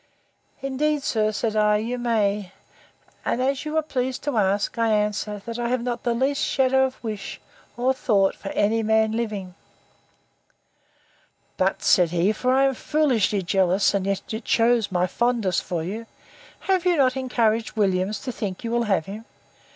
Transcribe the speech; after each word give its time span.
Indeed, 0.63 1.03
sir, 1.03 1.31
said 1.31 1.55
I, 1.55 1.77
you 1.77 1.99
may; 1.99 2.53
and, 3.23 3.39
as 3.39 3.65
you 3.65 3.73
was 3.73 3.85
pleased 3.87 4.23
to 4.23 4.35
ask, 4.35 4.75
I 4.79 4.89
answer, 4.91 5.43
that 5.45 5.59
I 5.59 5.67
have 5.69 5.83
not 5.83 6.01
the 6.01 6.15
least 6.15 6.43
shadow 6.43 6.87
of 6.87 6.95
a 6.95 6.99
wish, 7.03 7.39
or 7.77 7.93
thought, 7.93 8.33
for 8.35 8.49
any 8.53 8.81
man 8.81 9.11
living. 9.11 9.53
But, 11.55 11.83
said 11.83 12.09
he, 12.09 12.31
(for 12.33 12.51
I 12.51 12.63
am 12.63 12.73
foolishly 12.73 13.43
jealous, 13.43 13.93
and 13.93 14.07
yet 14.07 14.23
it 14.33 14.47
shews 14.47 14.91
my 14.91 15.05
fondness 15.05 15.59
for 15.61 15.83
you,) 15.83 16.07
have 16.61 16.83
you 16.83 16.97
not 16.97 17.15
encouraged 17.15 17.77
Williams 17.77 18.19
to 18.21 18.31
think 18.31 18.63
you 18.63 18.71
will 18.71 18.85
have 18.89 19.05
him? 19.05 19.25